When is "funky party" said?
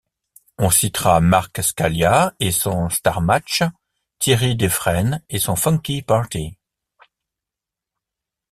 5.55-6.57